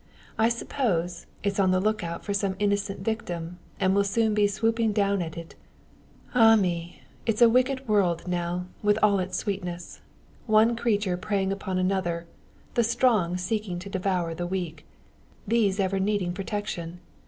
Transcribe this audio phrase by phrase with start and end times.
[0.39, 4.47] I suppose, it's on the look out for some innocent victim, and will soon be
[4.47, 5.53] swooping down at it.
[6.33, 7.03] Ah, me!
[7.27, 10.01] it's a wicked world, Nell, with all its sweetness!
[10.47, 12.25] One creature preying upon another
[12.73, 14.87] the strong seeking to devour the weak
[15.47, 16.99] these ever needing protection!